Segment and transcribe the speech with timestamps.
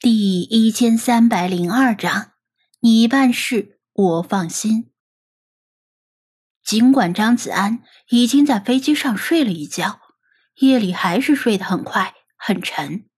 [0.00, 2.30] 第一千三百零二章，
[2.78, 4.92] 你办事我放心。
[6.64, 10.00] 尽管张子安已经在飞机上睡了一觉，
[10.60, 13.08] 夜里还是睡得很快很沉。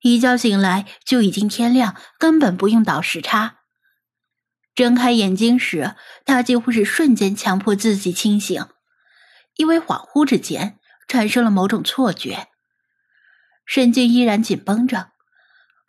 [0.00, 3.60] 一觉醒来就已经天亮，根本不用倒时差。
[4.74, 5.94] 睁开眼睛时，
[6.24, 8.66] 他几乎是瞬间强迫自己清醒，
[9.54, 12.48] 因为恍惚之间产生了某种错觉，
[13.64, 15.12] 神经依然紧绷着。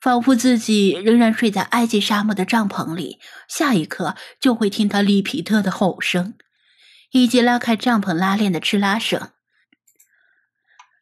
[0.00, 6.34] 仿佛自己仍然睡在埃及沙漠的帐篷里，下一刻就会听到利皮特的吼声，
[7.10, 9.30] 以及拉开帐篷拉链的哧啦声，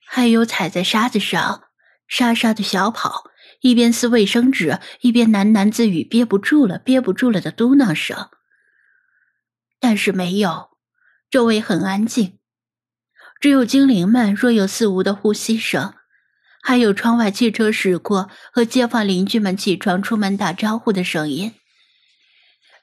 [0.07, 1.65] 还有踩在沙子上
[2.07, 3.25] 沙沙的小跑，
[3.61, 8.31] 一边撕卫生纸一边喃喃自语“憋不住了，憋不住了”的嘟囔声。
[9.81, 10.71] 但是没有，
[11.31, 12.39] 周围很安静，
[13.41, 15.95] 只有精灵们若有似无的呼吸声。
[16.67, 21.53] 还有窗外汽车驶过和街坊邻居们起床出门打招呼的声音。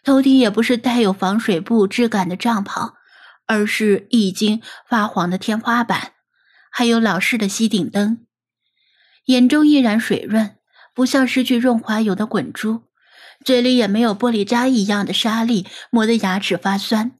[0.03, 2.93] 头顶也不是带有防水布质感的帐篷，
[3.47, 6.11] 而是已经发黄的天花板，
[6.69, 8.27] 还有老式的吸顶灯。
[9.25, 10.57] 眼中依然水润，
[10.93, 12.83] 不像失去润滑油的滚珠，
[13.43, 17.13] 嘴里也没有玻璃渣一样的沙粒磨得牙齿发酸。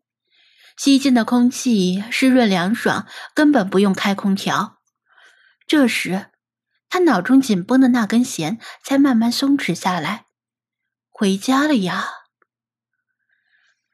[0.78, 4.78] 吸进的空气湿润凉爽，根本不用开空调。
[5.66, 6.28] 这时。
[6.92, 10.25] 他脑中紧绷的那根弦才慢慢松弛下来。
[11.09, 12.09] 回家了呀。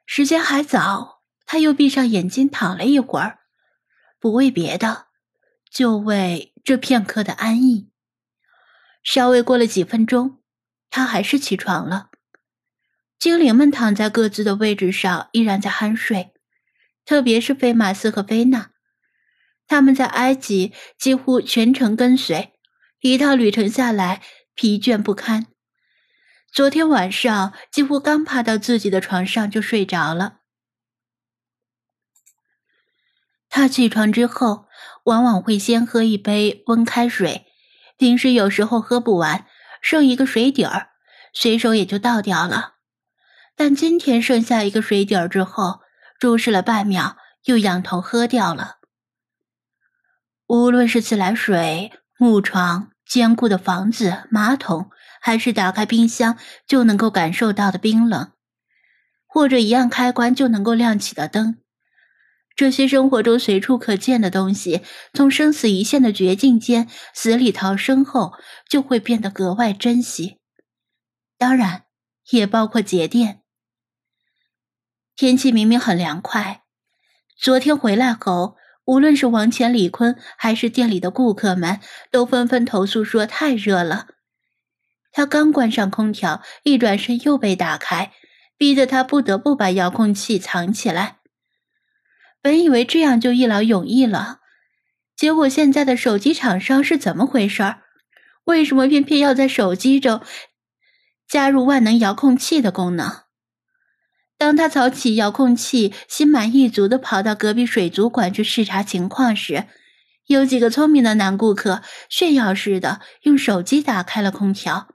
[0.03, 3.41] 时间还早，他又闭上眼睛躺了一会儿，
[4.19, 5.09] 不为别的，
[5.69, 7.91] 就为这片刻的安逸。
[9.03, 10.41] 稍微过了几分钟，
[10.89, 12.09] 他还是起床了。
[13.19, 16.33] 精灵们躺在各自的位置上，依然在酣睡，
[17.05, 18.71] 特别是菲马斯和菲娜，
[19.67, 22.56] 他们在埃及几乎全程跟随。
[23.01, 24.23] 一趟旅程下来，
[24.55, 25.45] 疲倦不堪。
[26.51, 30.39] 昨天晚上几乎刚爬到自己的床上就睡着了。
[33.49, 34.67] 他起床之后，
[35.05, 37.45] 往往会先喝一杯温开水，
[37.97, 39.45] 平时有时候喝不完，
[39.81, 40.89] 剩一个水底儿，
[41.33, 42.77] 随手也就倒掉了。
[43.55, 45.81] 但今天剩下一个水底儿之后，
[46.19, 48.77] 注视了半秒，又仰头喝掉了。
[50.47, 51.91] 无论是自来水。
[52.19, 54.89] 木床、坚固的房子、马桶，
[55.21, 58.31] 还是打开冰箱就能够感受到的冰冷，
[59.27, 61.57] 或者一按开关就能够亮起的灯，
[62.55, 64.81] 这些生活中随处可见的东西，
[65.13, 68.33] 从生死一线的绝境间死里逃生后，
[68.67, 70.39] 就会变得格外珍惜。
[71.37, 71.83] 当然，
[72.31, 73.43] 也包括节电。
[75.15, 76.63] 天气明明很凉快，
[77.39, 78.57] 昨天回来后。
[78.87, 84.07] 无论是王乾、李坤，还是店里的顾客们，都纷纷投诉说太热了。
[85.11, 88.13] 他刚关上空调，一转身又被打开，
[88.57, 91.17] 逼得他不得不把遥控器藏起来。
[92.41, 94.39] 本以为这样就一劳永逸了，
[95.17, 97.81] 结果现在的手机厂商是怎么回事儿？
[98.45, 100.21] 为什么偏偏要在手机中
[101.27, 103.26] 加入万能遥控器的功能？
[104.37, 109.65] 当他操起遥控器，心满意足地跑到隔壁水族馆去视察情况时，
[110.27, 114.89] 有几个聪明的男顾客炫耀似的用手机打开了空调。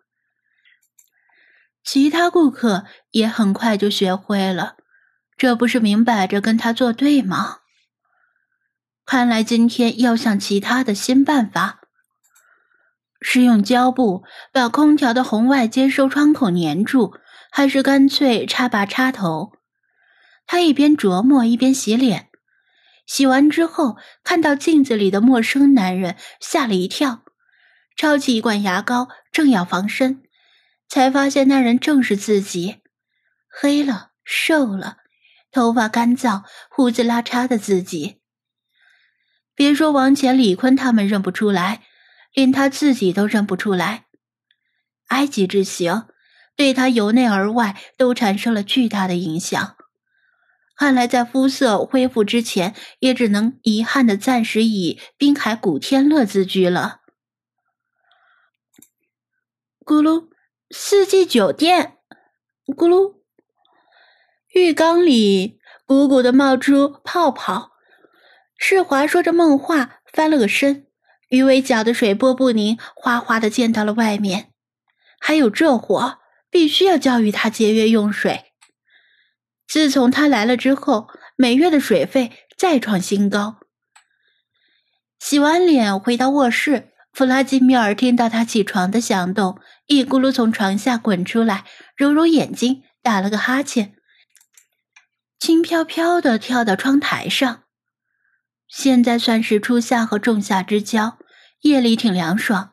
[1.83, 4.77] 其他顾客也很快就学会了，
[5.37, 7.59] 这不是明摆着跟他作对吗？
[9.05, 11.81] 看来今天要想其他的新办法，
[13.21, 14.23] 是用胶布
[14.53, 17.15] 把空调的红外接收窗口粘住。
[17.55, 19.53] 还是干脆插拔插头。
[20.47, 22.31] 他一边琢磨一边洗脸，
[23.07, 27.25] 洗完之后看到镜子里的陌生男人，吓了一跳，
[27.95, 30.23] 抄起一罐牙膏正要防身，
[30.89, 32.81] 才发现那人正是自己，
[33.49, 34.97] 黑了，瘦了，
[35.51, 38.23] 头发干燥，胡子拉碴的自己。
[39.55, 41.83] 别说王乾、李坤他们认不出来，
[42.33, 44.07] 连他自己都认不出来。
[45.09, 46.07] 埃及之行。
[46.55, 49.77] 对他由内而外都产生了巨大的影响，
[50.77, 57.01] 看来在肤色恢复之前，也只能遗憾的暂时以滨海古天乐自居了。
[59.85, 60.29] 咕噜，
[60.71, 61.99] 四季酒店，
[62.67, 63.17] 咕噜，
[64.53, 67.73] 浴缸里鼓鼓的冒出泡泡。
[68.57, 70.87] 世华说着梦话，翻了个身，
[71.31, 74.53] 鱼尾搅的水波不宁，哗哗的溅到了外面。
[75.19, 76.21] 还有这货。
[76.53, 78.53] 必须要教育他节约用水。
[79.67, 83.57] 自从他来了之后，每月的水费再创新高。
[85.19, 91.65] 洗完脸回到卧室，弗拉基米尔听到他起床的响动，一咕噜从床下滚出来，
[91.97, 93.95] 揉揉眼睛，打了个哈欠，
[95.39, 97.63] 轻飘飘的跳到窗台上。
[98.69, 101.19] 现在算是初夏和仲夏之交，
[101.63, 102.73] 夜里挺凉爽，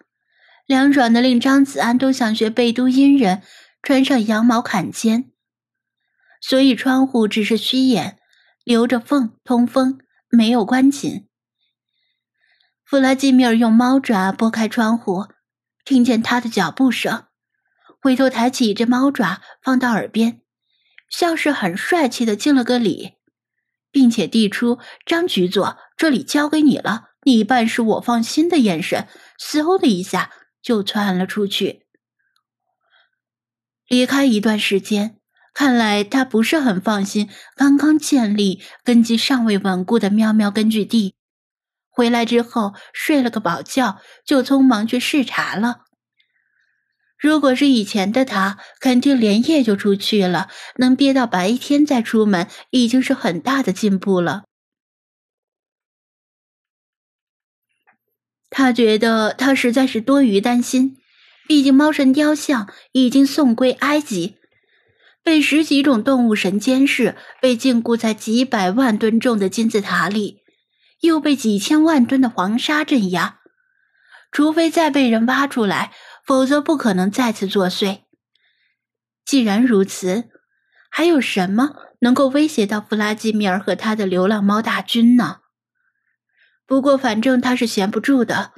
[0.65, 3.41] 凉爽的令张子安都想学贝都因人
[3.81, 5.31] 穿上羊毛坎肩，
[6.41, 8.19] 所以窗户只是虚掩，
[8.63, 9.99] 留着缝通风，
[10.29, 11.27] 没有关紧。
[12.85, 15.27] 弗拉基米尔用猫爪拨开窗户，
[15.85, 17.25] 听见他的脚步声，
[18.01, 20.41] 回头抬起一只猫爪放到耳边，
[21.09, 23.13] 像是很帅气的敬了个礼，
[23.91, 29.07] 并且递出张局座，这里交给你了，你办事我放心的眼神，
[29.39, 31.87] 嗖的一下就窜了出去。
[33.89, 35.17] 离开一段时间，
[35.53, 41.15] 看来他不是很放心刚刚建立根基尚未稳固的喵喵根据地。
[41.89, 45.85] 回来之后睡了个饱觉，就匆忙去视察了。
[47.17, 54.43] 如果是以前的他，肯定连夜就出去了，能憋到白天再出门，已经是很大的进步了。
[58.51, 60.97] 他觉得他实在是多余担心，
[61.49, 64.37] 毕竟猫神雕像已经送归埃及，
[65.23, 70.43] 被十几种动物神监视，被禁锢在几百万吨重的金字塔里。
[70.99, 73.39] 又被几千万吨的黄沙镇压，
[74.31, 75.91] 除非再被人挖出来，
[76.23, 78.01] 否则不可能再次作祟。
[79.25, 80.29] 既然如此，
[80.91, 85.37] 还有什么能够威胁到弗拉基米尔和他的流浪猫大军呢？
[86.67, 88.51] 不过反正他是闲不住的，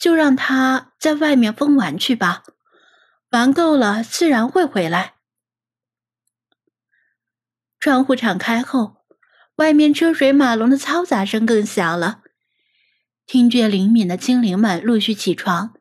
[0.00, 2.42] 就让他在外面疯玩去吧，
[3.30, 5.14] 玩够了自然会回来。
[7.78, 8.96] 窗户敞开后。
[9.56, 12.22] 外面车水马龙的嘈杂声更响了，
[13.26, 15.74] 听觉灵敏的精灵们陆续起床。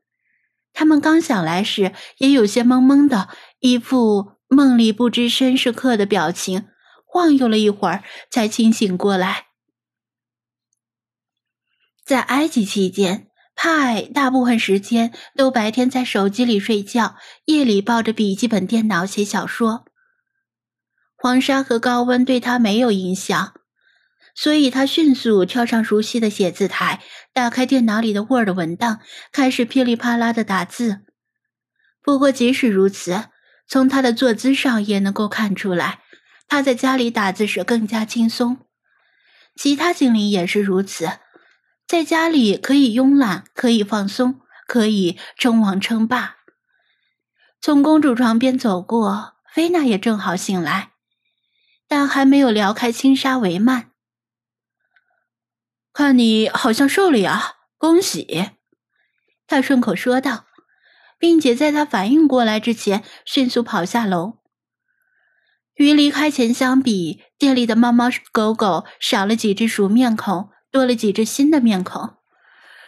[0.73, 3.29] 他们刚想来时，也有些懵懵的，
[3.59, 6.67] 一副梦里不知身是客的表情，
[7.05, 9.45] 晃悠了一会儿才清醒过来。
[12.03, 13.28] 在埃及期间，
[13.61, 19.83] 派大部分时间都白天在手机里睡觉，夜里抱着笔记本电脑写小说。
[21.17, 23.53] 黄沙和高温对他没有影响。
[24.33, 27.01] 所以他迅速跳上熟悉的写字台，
[27.33, 29.01] 打开电脑里的 Word 文档，
[29.33, 31.01] 开始噼里啪啦的打字。
[32.01, 33.25] 不过即使如此，
[33.67, 35.99] 从他的坐姿上也能够看出来，
[36.47, 38.59] 他在家里打字时更加轻松。
[39.57, 41.09] 其他精灵也是如此，
[41.89, 46.35] 在家里可以慵懒，可以放松，可以称王称霸。
[47.59, 50.91] 从公主床边走过，菲娜也正好醒来，
[51.87, 53.85] 但还没有撩开轻纱帷幔。
[55.91, 58.51] 看你好像瘦了呀，恭喜！
[59.47, 60.45] 他顺口说道，
[61.17, 64.37] 并且在他反应过来之前，迅速跑下楼。
[65.73, 72.17] 与离开前相比，店里的猫猫狗狗少了几只熟面孔，多了几只新的面孔。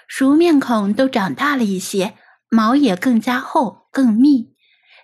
[0.07, 2.17] 熟面孔都长大了一些，
[2.49, 4.53] 毛也更加厚、更密；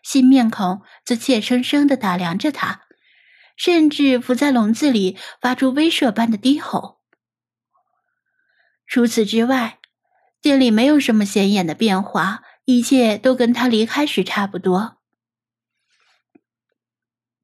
[0.03, 2.81] 新面孔则怯生生地打量着他，
[3.56, 7.00] 甚至伏在笼子里发出威慑般的低吼。
[8.85, 9.80] 除此之外，
[10.41, 14.97] 店里没有什么显眼的变化，一切都跟他离开时差不多。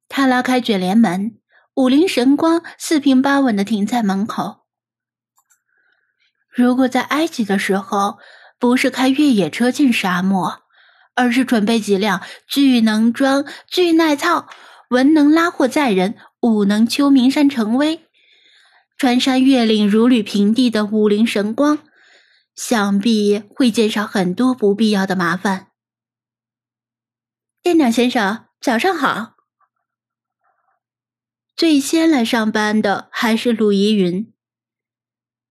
[0.09, 1.39] 他拉开卷帘门，
[1.75, 4.62] 五灵神光四平八稳地停在门口。
[6.55, 8.19] 如果在埃及的时候，
[8.59, 10.61] 不是开越野车进沙漠，
[11.15, 14.47] 而是准备几辆巨能装、巨耐操、
[14.89, 18.07] 文能拉货载人、武能秋名山成威。
[18.97, 21.79] 穿山越岭如履平地的武灵神光，
[22.55, 25.67] 想必会减少很多不必要的麻烦。
[27.61, 29.33] 店长先生，早上好。
[31.55, 34.32] 最先来上班的还是陆怡云。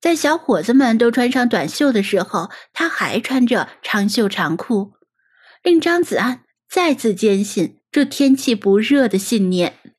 [0.02, 4.94] 在小伙子们都穿上短袖的时候，他还穿着长袖长裤，
[5.62, 9.91] 令张子安再次坚信这天气不热的信念。